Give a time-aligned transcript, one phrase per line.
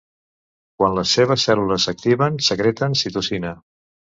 [0.79, 3.57] Quan les seves cèl·lules s'activen secreten citocina.